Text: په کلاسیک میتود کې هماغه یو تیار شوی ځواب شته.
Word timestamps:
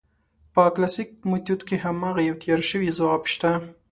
په 0.53 0.63
کلاسیک 0.75 1.09
میتود 1.29 1.61
کې 1.67 1.75
هماغه 1.85 2.21
یو 2.23 2.35
تیار 2.41 2.61
شوی 2.69 2.95
ځواب 2.99 3.23
شته. 3.33 3.51